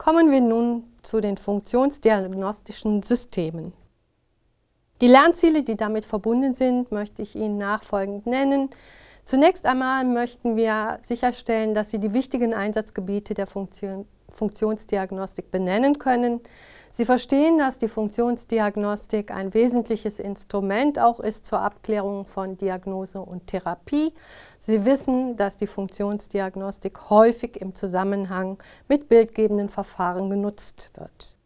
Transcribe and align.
Kommen 0.00 0.30
wir 0.30 0.40
nun 0.40 0.84
zu 1.02 1.20
den 1.20 1.36
funktionsdiagnostischen 1.36 3.02
Systemen. 3.02 3.74
Die 5.02 5.08
Lernziele, 5.08 5.62
die 5.62 5.76
damit 5.76 6.06
verbunden 6.06 6.54
sind, 6.54 6.90
möchte 6.90 7.20
ich 7.20 7.36
Ihnen 7.36 7.58
nachfolgend 7.58 8.24
nennen. 8.24 8.70
Zunächst 9.26 9.66
einmal 9.66 10.06
möchten 10.06 10.56
wir 10.56 11.00
sicherstellen, 11.02 11.74
dass 11.74 11.90
Sie 11.90 11.98
die 11.98 12.14
wichtigen 12.14 12.54
Einsatzgebiete 12.54 13.34
der 13.34 13.46
Funktion, 13.46 14.06
Funktionsdiagnostik 14.32 15.50
benennen 15.50 15.98
können. 15.98 16.40
Sie 16.92 17.04
verstehen, 17.04 17.58
dass 17.58 17.78
die 17.78 17.88
Funktionsdiagnostik 17.88 19.30
ein 19.30 19.54
wesentliches 19.54 20.18
Instrument 20.18 20.98
auch 20.98 21.20
ist 21.20 21.46
zur 21.46 21.60
Abklärung 21.60 22.26
von 22.26 22.56
Diagnose 22.56 23.20
und 23.20 23.46
Therapie. 23.46 24.12
Sie 24.58 24.84
wissen, 24.84 25.36
dass 25.36 25.56
die 25.56 25.68
Funktionsdiagnostik 25.68 27.10
häufig 27.10 27.60
im 27.60 27.74
Zusammenhang 27.74 28.58
mit 28.88 29.08
bildgebenden 29.08 29.68
Verfahren 29.68 30.30
genutzt 30.30 30.90
wird. 30.94 31.36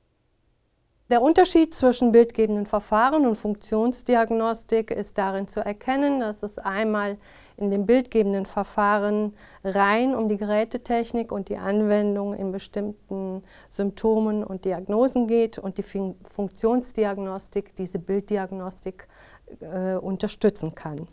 Der 1.10 1.20
Unterschied 1.20 1.74
zwischen 1.74 2.12
bildgebenden 2.12 2.64
Verfahren 2.64 3.26
und 3.26 3.36
Funktionsdiagnostik 3.36 4.90
ist 4.90 5.18
darin 5.18 5.46
zu 5.46 5.60
erkennen, 5.60 6.20
dass 6.20 6.42
es 6.42 6.58
einmal 6.58 7.18
in 7.56 7.70
dem 7.70 7.86
bildgebenden 7.86 8.46
Verfahren 8.46 9.34
rein 9.62 10.14
um 10.14 10.28
die 10.28 10.36
Gerätetechnik 10.36 11.30
und 11.30 11.48
die 11.48 11.56
Anwendung 11.56 12.34
in 12.34 12.52
bestimmten 12.52 13.42
Symptomen 13.70 14.42
und 14.42 14.64
Diagnosen 14.64 15.26
geht 15.26 15.58
und 15.58 15.78
die 15.78 15.84
Funktionsdiagnostik 15.84 17.76
diese 17.76 17.98
Bilddiagnostik 17.98 19.08
äh, 19.60 19.94
unterstützen 19.94 20.74
kann. 20.74 21.08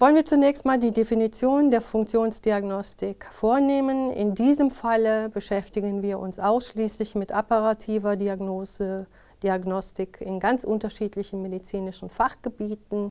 Wollen 0.00 0.14
wir 0.14 0.24
zunächst 0.24 0.64
mal 0.64 0.78
die 0.78 0.92
Definition 0.92 1.70
der 1.70 1.82
Funktionsdiagnostik 1.82 3.26
vornehmen. 3.26 4.08
In 4.08 4.34
diesem 4.34 4.70
Falle 4.70 5.28
beschäftigen 5.28 6.00
wir 6.00 6.18
uns 6.18 6.38
ausschließlich 6.38 7.14
mit 7.16 7.32
apparativer 7.32 8.16
Diagnose, 8.16 9.06
Diagnostik 9.42 10.20
in 10.20 10.40
ganz 10.40 10.64
unterschiedlichen 10.64 11.42
medizinischen 11.42 12.10
Fachgebieten. 12.10 13.10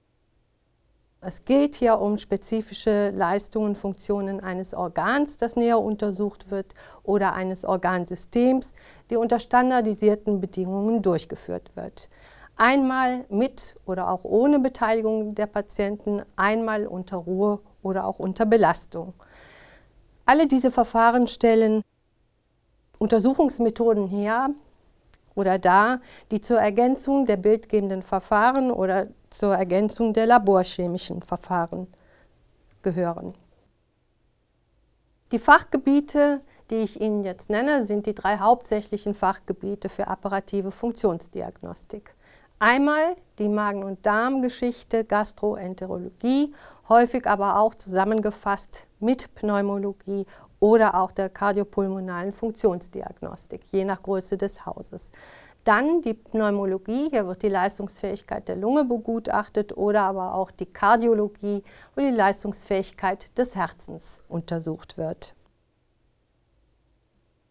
Es 1.22 1.44
geht 1.44 1.75
hier 1.75 1.99
um 1.99 2.17
spezifische 2.17 3.09
Leistungen, 3.09 3.75
Funktionen 3.75 4.39
eines 4.39 4.73
Organs, 4.73 5.38
das 5.38 5.55
näher 5.55 5.80
untersucht 5.80 6.50
wird, 6.50 6.73
oder 7.03 7.33
eines 7.33 7.66
Organsystems, 7.66 8.73
die 9.09 9.17
unter 9.17 9.39
standardisierten 9.39 10.39
Bedingungen 10.39 11.02
durchgeführt 11.02 11.75
wird 11.75 12.09
einmal 12.59 13.25
mit 13.30 13.75
oder 13.85 14.11
auch 14.11 14.23
ohne 14.23 14.59
Beteiligung 14.59 15.33
der 15.33 15.47
Patienten, 15.47 16.22
einmal 16.35 16.85
unter 16.85 17.17
Ruhe 17.17 17.59
oder 17.81 18.05
auch 18.05 18.19
unter 18.19 18.45
Belastung. 18.45 19.13
Alle 20.25 20.45
diese 20.45 20.69
Verfahren 20.69 21.27
stellen 21.27 21.81
Untersuchungsmethoden 23.00 24.09
her 24.09 24.50
oder 25.39 25.57
dar, 25.57 26.01
die 26.31 26.41
zur 26.41 26.59
Ergänzung 26.59 27.25
der 27.25 27.37
bildgebenden 27.37 28.03
Verfahren 28.03 28.71
oder 28.71 29.07
zur 29.29 29.55
Ergänzung 29.55 30.13
der 30.13 30.27
laborchemischen 30.27 31.21
Verfahren 31.21 31.87
gehören. 32.83 33.33
Die 35.31 35.39
Fachgebiete, 35.39 36.41
die 36.69 36.77
ich 36.77 36.99
Ihnen 36.99 37.23
jetzt 37.23 37.49
nenne, 37.49 37.85
sind 37.85 38.05
die 38.05 38.15
drei 38.15 38.37
hauptsächlichen 38.37 39.13
Fachgebiete 39.13 39.87
für 39.89 40.07
apparative 40.07 40.71
Funktionsdiagnostik. 40.71 42.13
Einmal 42.59 43.15
die 43.37 43.47
Magen- 43.47 43.83
und 43.83 44.05
Darmgeschichte, 44.05 45.05
Gastroenterologie, 45.05 46.53
häufig 46.89 47.25
aber 47.27 47.57
auch 47.57 47.73
zusammengefasst 47.75 48.85
mit 48.99 49.33
Pneumologie 49.35 50.25
oder 50.59 50.95
auch 50.95 51.11
der 51.11 51.29
kardiopulmonalen 51.29 52.34
Funktionsdiagnostik, 52.34 53.61
je 53.72 53.85
nach 53.85 54.03
Größe 54.03 54.38
des 54.38 54.66
Hauses. 54.66 55.11
Dann 55.63 56.01
die 56.01 56.13
Pneumologie, 56.13 57.09
hier 57.09 57.28
wird 57.28 57.44
die 57.44 57.50
Leistungsfähigkeit 57.50 58.47
der 58.47 58.56
Lunge 58.56 58.85
begutachtet 58.85 59.75
oder 59.75 60.03
aber 60.03 60.34
auch 60.34 60.51
die 60.51 60.66
Kardiologie, 60.66 61.63
wo 61.95 62.01
die 62.01 62.09
Leistungsfähigkeit 62.09 63.38
des 63.38 63.56
Herzens 63.56 64.23
untersucht 64.29 64.97
wird. 64.97 65.35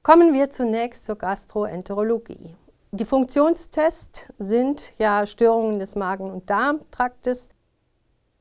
Kommen 0.02 0.32
wir 0.32 0.48
zunächst 0.48 1.04
zur 1.04 1.16
Gastroenterologie. 1.16 2.56
Die 2.92 3.04
Funktionstests 3.04 4.32
sind 4.38 4.94
ja 4.98 5.26
Störungen 5.26 5.78
des 5.78 5.94
Magen- 5.94 6.30
und 6.30 6.48
Darmtraktes. 6.48 7.50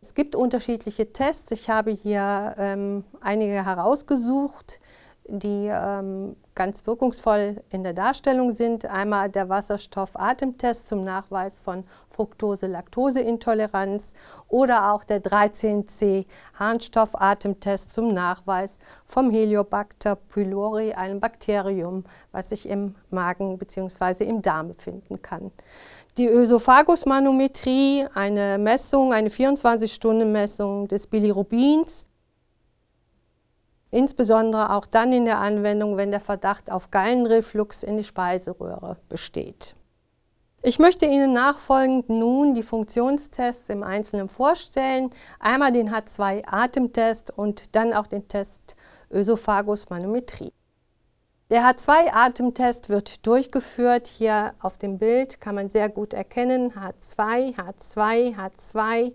Es 0.08 0.14
gibt 0.14 0.38
unterschiedliche 0.38 1.12
Tests. 1.12 1.52
Ich 1.52 1.70
habe 1.70 1.92
hier 1.92 2.56
ähm, 2.58 3.04
einige 3.20 3.66
herausgesucht, 3.66 4.80
die 5.28 5.70
ähm, 5.70 6.38
ganz 6.58 6.86
wirkungsvoll 6.88 7.62
in 7.70 7.84
der 7.84 7.94
Darstellung 7.94 8.52
sind. 8.52 8.86
Einmal 8.86 9.30
der 9.30 9.48
Wasserstoff-Atemtest 9.48 10.88
zum 10.88 11.04
Nachweis 11.04 11.60
von 11.60 11.84
Fructose-Laktose-Intoleranz 12.10 14.14
oder 14.50 14.92
auch 14.92 15.04
der 15.04 15.22
13C 15.22 16.26
Harnstoff-Atemtest 16.58 17.92
zum 17.92 18.08
Nachweis 18.08 18.80
vom 19.06 19.30
Heliobacter 19.30 20.16
pylori, 20.16 20.94
einem 20.94 21.20
Bakterium, 21.20 22.06
was 22.32 22.50
sich 22.50 22.68
im 22.68 22.96
Magen 23.12 23.60
bzw. 23.60 24.26
im 24.26 24.42
Darm 24.42 24.70
befinden 24.70 25.22
kann. 25.22 25.52
Die 26.18 26.28
Ösophagusmanometrie, 26.28 28.08
eine 28.16 28.58
Messung, 28.58 29.14
eine 29.14 29.30
24-Stunden-Messung 29.30 30.88
des 30.88 31.06
Bilirubins, 31.06 32.08
insbesondere 33.98 34.74
auch 34.74 34.86
dann 34.86 35.12
in 35.12 35.26
der 35.26 35.40
Anwendung, 35.40 35.98
wenn 35.98 36.12
der 36.12 36.20
Verdacht 36.20 36.72
auf 36.72 36.92
Gallenreflux 36.92 37.82
in 37.82 37.98
die 37.98 38.04
Speiseröhre 38.04 38.98
besteht. 39.10 39.76
Ich 40.62 40.78
möchte 40.78 41.06
Ihnen 41.06 41.34
nachfolgend 41.34 42.08
nun 42.08 42.54
die 42.54 42.62
Funktionstests 42.62 43.70
im 43.70 43.82
Einzelnen 43.82 44.30
vorstellen. 44.30 45.10
Einmal 45.40 45.72
den 45.72 45.90
H2-Atemtest 45.90 47.32
und 47.36 47.76
dann 47.76 47.94
auch 47.94 48.06
den 48.06 48.28
Test 48.28 48.76
Ösophagus-Manometrie. 49.10 50.54
Der 51.50 51.64
H2-Atemtest 51.64 52.90
wird 52.90 53.26
durchgeführt. 53.26 54.06
Hier 54.06 54.54
auf 54.60 54.78
dem 54.78 55.00
Bild 55.00 55.42
kann 55.42 55.56
man 55.56 55.70
sehr 55.70 55.90
gut 55.90 56.14
erkennen 56.14 56.72
H2, 56.74 57.56
H2, 57.56 58.36
H2, 58.36 59.14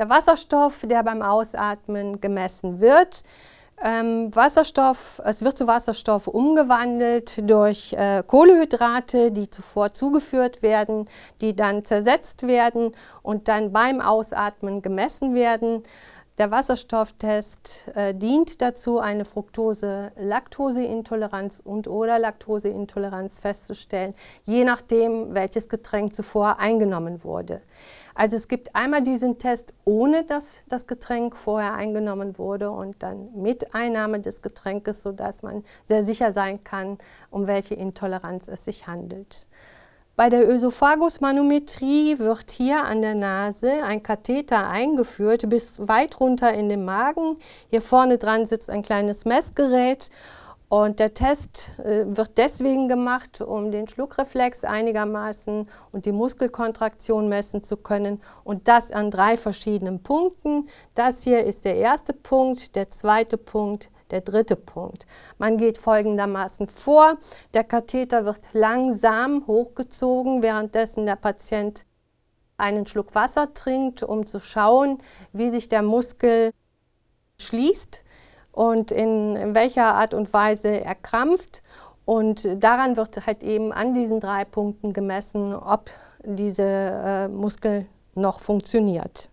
der 0.00 0.08
Wasserstoff, 0.08 0.80
der 0.86 1.02
beim 1.02 1.20
Ausatmen 1.20 2.22
gemessen 2.22 2.80
wird. 2.80 3.22
Ähm, 3.82 4.34
Wasserstoff, 4.34 5.20
es 5.26 5.44
wird 5.44 5.58
zu 5.58 5.66
Wasserstoff 5.66 6.26
umgewandelt 6.26 7.48
durch 7.48 7.92
äh, 7.92 8.22
Kohlehydrate, 8.26 9.30
die 9.30 9.50
zuvor 9.50 9.92
zugeführt 9.92 10.62
werden, 10.62 11.06
die 11.42 11.54
dann 11.54 11.84
zersetzt 11.84 12.46
werden 12.46 12.92
und 13.22 13.48
dann 13.48 13.72
beim 13.72 14.00
Ausatmen 14.00 14.80
gemessen 14.80 15.34
werden. 15.34 15.82
Der 16.40 16.50
Wasserstofftest 16.50 17.90
äh, 17.94 18.12
dient 18.14 18.62
dazu, 18.62 18.98
eine 18.98 19.26
Fructose-Laktoseintoleranz 19.26 21.60
und 21.62 21.86
oder 21.86 22.18
Laktoseintoleranz 22.18 23.40
festzustellen, 23.40 24.14
je 24.46 24.64
nachdem, 24.64 25.34
welches 25.34 25.68
Getränk 25.68 26.16
zuvor 26.16 26.58
eingenommen 26.58 27.22
wurde. 27.24 27.60
Also 28.14 28.38
es 28.38 28.48
gibt 28.48 28.74
einmal 28.74 29.02
diesen 29.02 29.36
Test, 29.36 29.74
ohne 29.84 30.24
dass 30.24 30.62
das 30.66 30.86
Getränk 30.86 31.36
vorher 31.36 31.74
eingenommen 31.74 32.38
wurde 32.38 32.70
und 32.70 33.02
dann 33.02 33.28
mit 33.34 33.74
Einnahme 33.74 34.20
des 34.20 34.40
Getränkes, 34.40 35.02
sodass 35.02 35.42
man 35.42 35.62
sehr 35.84 36.06
sicher 36.06 36.32
sein 36.32 36.64
kann, 36.64 36.96
um 37.30 37.48
welche 37.48 37.74
Intoleranz 37.74 38.48
es 38.48 38.64
sich 38.64 38.86
handelt. 38.86 39.46
Bei 40.16 40.28
der 40.28 40.48
Ösophagusmanometrie 40.48 42.18
wird 42.18 42.50
hier 42.50 42.84
an 42.84 43.00
der 43.00 43.14
Nase 43.14 43.82
ein 43.84 44.02
Katheter 44.02 44.68
eingeführt 44.68 45.48
bis 45.48 45.86
weit 45.88 46.20
runter 46.20 46.52
in 46.52 46.68
den 46.68 46.84
Magen. 46.84 47.38
Hier 47.70 47.80
vorne 47.80 48.18
dran 48.18 48.46
sitzt 48.46 48.68
ein 48.68 48.82
kleines 48.82 49.24
Messgerät 49.24 50.10
und 50.70 51.00
der 51.00 51.14
Test 51.14 51.72
äh, 51.78 52.04
wird 52.06 52.38
deswegen 52.38 52.88
gemacht, 52.88 53.40
um 53.40 53.72
den 53.72 53.88
Schluckreflex 53.88 54.62
einigermaßen 54.62 55.68
und 55.90 56.06
die 56.06 56.12
Muskelkontraktion 56.12 57.28
messen 57.28 57.64
zu 57.64 57.76
können. 57.76 58.22
Und 58.44 58.68
das 58.68 58.92
an 58.92 59.10
drei 59.10 59.36
verschiedenen 59.36 60.00
Punkten. 60.04 60.68
Das 60.94 61.24
hier 61.24 61.42
ist 61.44 61.64
der 61.64 61.74
erste 61.74 62.12
Punkt, 62.12 62.76
der 62.76 62.88
zweite 62.92 63.36
Punkt, 63.36 63.90
der 64.12 64.20
dritte 64.20 64.54
Punkt. 64.54 65.08
Man 65.38 65.56
geht 65.56 65.76
folgendermaßen 65.76 66.68
vor. 66.68 67.18
Der 67.52 67.64
Katheter 67.64 68.24
wird 68.24 68.38
langsam 68.52 69.48
hochgezogen, 69.48 70.40
währenddessen 70.40 71.04
der 71.04 71.16
Patient 71.16 71.84
einen 72.58 72.86
Schluck 72.86 73.16
Wasser 73.16 73.54
trinkt, 73.54 74.04
um 74.04 74.24
zu 74.24 74.38
schauen, 74.38 74.98
wie 75.32 75.50
sich 75.50 75.68
der 75.68 75.82
Muskel 75.82 76.52
schließt 77.38 78.04
und 78.52 78.92
in, 78.92 79.36
in 79.36 79.54
welcher 79.54 79.94
Art 79.94 80.14
und 80.14 80.32
Weise 80.32 80.68
er 80.68 80.94
krampft. 80.94 81.62
Und 82.04 82.48
daran 82.62 82.96
wird 82.96 83.26
halt 83.26 83.42
eben 83.42 83.72
an 83.72 83.94
diesen 83.94 84.20
drei 84.20 84.44
Punkten 84.44 84.92
gemessen, 84.92 85.54
ob 85.54 85.90
diese 86.24 86.64
äh, 86.64 87.28
Muskel 87.28 87.86
noch 88.14 88.40
funktioniert. 88.40 89.30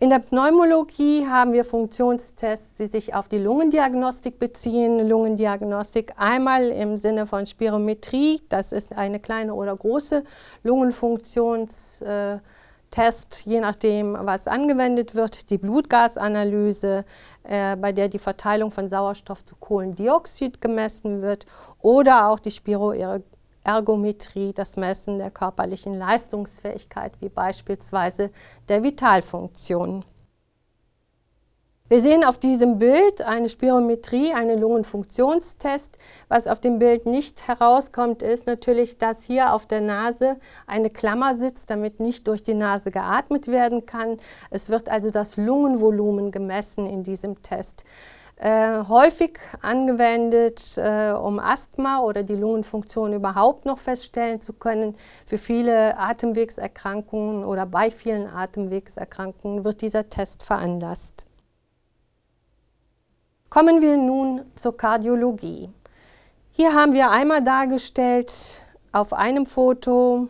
In 0.00 0.10
der 0.10 0.18
Pneumologie 0.18 1.26
haben 1.26 1.52
wir 1.52 1.64
Funktionstests, 1.64 2.74
die 2.74 2.86
sich 2.88 3.14
auf 3.14 3.28
die 3.28 3.38
Lungendiagnostik 3.38 4.38
beziehen. 4.38 5.08
Lungendiagnostik 5.08 6.12
einmal 6.16 6.68
im 6.68 6.98
Sinne 6.98 7.26
von 7.26 7.46
Spirometrie, 7.46 8.42
das 8.48 8.72
ist 8.72 8.92
eine 8.92 9.20
kleine 9.20 9.54
oder 9.54 9.74
große 9.74 10.24
Lungenfunktionstest, 12.94 13.46
je 13.46 13.60
nachdem, 13.60 14.16
was 14.20 14.46
angewendet 14.46 15.14
wird. 15.14 15.50
Die 15.50 15.58
Blutgasanalyse, 15.58 17.04
äh, 17.44 17.76
bei 17.76 17.92
der 17.92 18.08
die 18.08 18.18
Verteilung 18.18 18.70
von 18.70 18.88
Sauerstoff 18.88 19.44
zu 19.44 19.56
Kohlendioxid 19.56 20.60
gemessen 20.60 21.22
wird 21.22 21.46
oder 21.80 22.28
auch 22.28 22.38
die 22.38 22.50
Spiroergometrie, 22.50 24.52
das 24.52 24.76
Messen 24.76 25.18
der 25.18 25.30
körperlichen 25.30 25.94
Leistungsfähigkeit, 25.94 27.12
wie 27.20 27.28
beispielsweise 27.28 28.30
der 28.68 28.82
Vitalfunktion. 28.82 30.04
Wir 31.90 32.00
sehen 32.00 32.24
auf 32.24 32.38
diesem 32.38 32.78
Bild 32.78 33.20
eine 33.20 33.50
Spirometrie, 33.50 34.32
einen 34.32 34.58
Lungenfunktionstest. 34.58 35.98
Was 36.28 36.46
auf 36.46 36.58
dem 36.58 36.78
Bild 36.78 37.04
nicht 37.04 37.46
herauskommt, 37.46 38.22
ist 38.22 38.46
natürlich, 38.46 38.96
dass 38.96 39.22
hier 39.22 39.52
auf 39.52 39.66
der 39.66 39.82
Nase 39.82 40.36
eine 40.66 40.88
Klammer 40.88 41.36
sitzt, 41.36 41.68
damit 41.68 42.00
nicht 42.00 42.26
durch 42.26 42.42
die 42.42 42.54
Nase 42.54 42.90
geatmet 42.90 43.48
werden 43.48 43.84
kann. 43.84 44.16
Es 44.48 44.70
wird 44.70 44.88
also 44.88 45.10
das 45.10 45.36
Lungenvolumen 45.36 46.30
gemessen 46.30 46.86
in 46.86 47.02
diesem 47.02 47.42
Test. 47.42 47.84
Äh, 48.36 48.84
häufig 48.88 49.38
angewendet, 49.60 50.78
äh, 50.78 51.10
um 51.12 51.38
Asthma 51.38 52.00
oder 52.00 52.22
die 52.22 52.34
Lungenfunktion 52.34 53.12
überhaupt 53.12 53.66
noch 53.66 53.78
feststellen 53.78 54.40
zu 54.40 54.54
können. 54.54 54.96
Für 55.26 55.36
viele 55.36 55.98
Atemwegserkrankungen 55.98 57.44
oder 57.44 57.66
bei 57.66 57.90
vielen 57.90 58.26
Atemwegserkrankungen 58.26 59.64
wird 59.64 59.82
dieser 59.82 60.08
Test 60.08 60.44
veranlasst. 60.44 61.26
Kommen 63.54 63.80
wir 63.80 63.96
nun 63.96 64.40
zur 64.56 64.76
Kardiologie. 64.76 65.68
Hier 66.50 66.74
haben 66.74 66.92
wir 66.92 67.12
einmal 67.12 67.40
dargestellt 67.40 68.64
auf 68.90 69.12
einem 69.12 69.46
Foto 69.46 70.28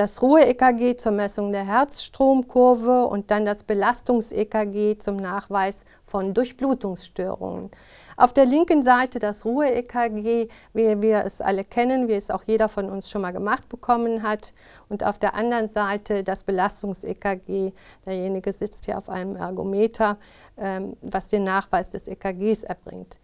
das 0.00 0.22
Ruhe-EKG 0.22 0.96
zur 0.96 1.12
Messung 1.12 1.52
der 1.52 1.66
Herzstromkurve 1.66 3.04
und 3.04 3.30
dann 3.30 3.44
das 3.44 3.64
Belastungs-EKG 3.64 4.96
zum 4.96 5.16
Nachweis 5.16 5.80
von 6.04 6.32
Durchblutungsstörungen. 6.32 7.70
Auf 8.16 8.32
der 8.32 8.46
linken 8.46 8.82
Seite 8.82 9.18
das 9.18 9.44
Ruhe-EKG, 9.44 10.48
wie 10.72 11.02
wir 11.02 11.26
es 11.26 11.42
alle 11.42 11.64
kennen, 11.64 12.08
wie 12.08 12.14
es 12.14 12.30
auch 12.30 12.44
jeder 12.46 12.70
von 12.70 12.88
uns 12.88 13.10
schon 13.10 13.20
mal 13.20 13.32
gemacht 13.32 13.68
bekommen 13.68 14.22
hat. 14.22 14.54
Und 14.88 15.04
auf 15.04 15.18
der 15.18 15.34
anderen 15.34 15.68
Seite 15.68 16.24
das 16.24 16.44
Belastungs-EKG. 16.44 17.72
Derjenige 18.06 18.54
sitzt 18.54 18.86
hier 18.86 18.96
auf 18.96 19.10
einem 19.10 19.36
Ergometer, 19.36 20.16
ähm, 20.56 20.96
was 21.02 21.28
den 21.28 21.44
Nachweis 21.44 21.90
des 21.90 22.08
EKGs 22.08 22.62
erbringt. 22.62 23.20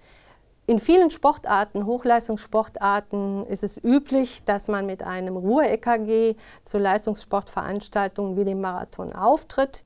In 0.68 0.80
vielen 0.80 1.12
Sportarten, 1.12 1.86
Hochleistungssportarten, 1.86 3.44
ist 3.44 3.62
es 3.62 3.82
üblich, 3.82 4.42
dass 4.44 4.66
man 4.66 4.84
mit 4.84 5.04
einem 5.04 5.36
Ruhe-EKG 5.36 6.34
zu 6.64 6.78
Leistungssportveranstaltungen 6.78 8.36
wie 8.36 8.44
dem 8.44 8.60
Marathon 8.60 9.12
auftritt. 9.12 9.84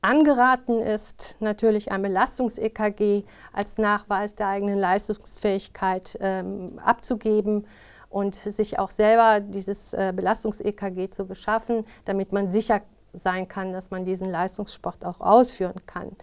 Angeraten 0.00 0.78
ist 0.78 1.38
natürlich 1.40 1.90
ein 1.90 2.02
Belastungs-EKG 2.02 3.24
als 3.52 3.78
Nachweis 3.78 4.36
der 4.36 4.46
eigenen 4.46 4.78
Leistungsfähigkeit 4.78 6.16
ähm, 6.20 6.78
abzugeben 6.78 7.66
und 8.08 8.36
sich 8.36 8.78
auch 8.78 8.90
selber 8.90 9.40
dieses 9.40 9.92
äh, 9.92 10.12
Belastungs-EKG 10.14 11.10
zu 11.10 11.26
beschaffen, 11.26 11.84
damit 12.04 12.32
man 12.32 12.52
sicher 12.52 12.80
sein 13.12 13.48
kann, 13.48 13.72
dass 13.72 13.90
man 13.90 14.04
diesen 14.04 14.30
Leistungssport 14.30 15.04
auch 15.04 15.20
ausführen 15.20 15.84
kann. 15.84 16.16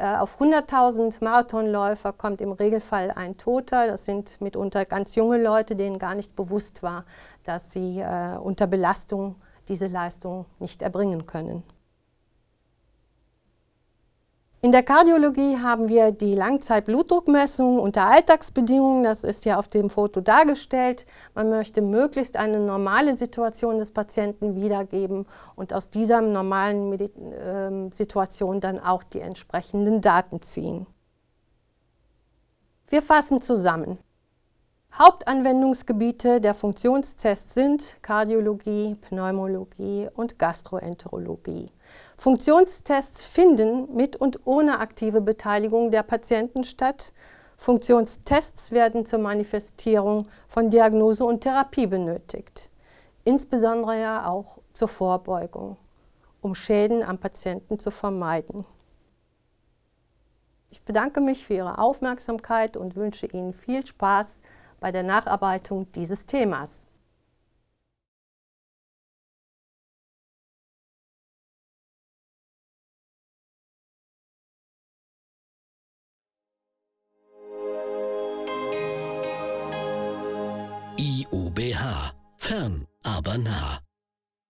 Äh, 0.00 0.16
auf 0.16 0.40
100.000 0.40 1.22
Marathonläufer 1.22 2.14
kommt 2.14 2.40
im 2.40 2.52
Regelfall 2.52 3.10
ein 3.10 3.36
Toter. 3.36 3.86
Das 3.86 4.06
sind 4.06 4.40
mitunter 4.40 4.86
ganz 4.86 5.14
junge 5.14 5.42
Leute, 5.42 5.76
denen 5.76 5.98
gar 5.98 6.14
nicht 6.14 6.34
bewusst 6.34 6.82
war, 6.82 7.04
dass 7.44 7.70
sie 7.70 8.00
äh, 8.00 8.38
unter 8.38 8.66
Belastung 8.66 9.34
diese 9.68 9.88
Leistung 9.88 10.46
nicht 10.58 10.80
erbringen 10.80 11.26
können. 11.26 11.64
In 14.62 14.72
der 14.72 14.82
Kardiologie 14.82 15.56
haben 15.56 15.88
wir 15.88 16.12
die 16.12 16.34
Langzeitblutdruckmessung 16.34 17.78
unter 17.78 18.06
Alltagsbedingungen. 18.06 19.04
Das 19.04 19.24
ist 19.24 19.46
ja 19.46 19.58
auf 19.58 19.68
dem 19.68 19.88
Foto 19.88 20.20
dargestellt. 20.20 21.06
Man 21.34 21.48
möchte 21.48 21.80
möglichst 21.80 22.36
eine 22.36 22.60
normale 22.60 23.16
Situation 23.16 23.78
des 23.78 23.90
Patienten 23.90 24.56
wiedergeben 24.56 25.24
und 25.56 25.72
aus 25.72 25.88
dieser 25.88 26.20
normalen 26.20 26.90
Medi 26.90 27.04
äh, 27.04 27.90
Situation 27.94 28.60
dann 28.60 28.78
auch 28.78 29.02
die 29.02 29.20
entsprechenden 29.20 30.02
Daten 30.02 30.42
ziehen. 30.42 30.86
Wir 32.88 33.00
fassen 33.00 33.40
zusammen. 33.40 33.96
Hauptanwendungsgebiete 34.98 36.40
der 36.40 36.52
Funktionstests 36.52 37.54
sind 37.54 37.96
Kardiologie, 38.02 38.96
Pneumologie 39.00 40.08
und 40.14 40.38
Gastroenterologie. 40.38 41.70
Funktionstests 42.18 43.24
finden 43.24 43.94
mit 43.94 44.16
und 44.16 44.40
ohne 44.46 44.80
aktive 44.80 45.20
Beteiligung 45.20 45.92
der 45.92 46.02
Patienten 46.02 46.64
statt. 46.64 47.12
Funktionstests 47.56 48.72
werden 48.72 49.06
zur 49.06 49.20
Manifestierung 49.20 50.26
von 50.48 50.70
Diagnose 50.70 51.24
und 51.24 51.42
Therapie 51.42 51.86
benötigt, 51.86 52.68
insbesondere 53.24 54.00
ja 54.00 54.26
auch 54.26 54.58
zur 54.72 54.88
Vorbeugung, 54.88 55.76
um 56.40 56.56
Schäden 56.56 57.04
am 57.04 57.18
Patienten 57.18 57.78
zu 57.78 57.92
vermeiden. 57.92 58.64
Ich 60.70 60.82
bedanke 60.82 61.20
mich 61.20 61.46
für 61.46 61.54
Ihre 61.54 61.78
Aufmerksamkeit 61.78 62.76
und 62.76 62.96
wünsche 62.96 63.26
Ihnen 63.26 63.52
viel 63.52 63.86
Spaß 63.86 64.40
bei 64.80 64.90
der 64.90 65.02
Nacharbeitung 65.02 65.92
dieses 65.92 66.26
Themas. 66.26 66.86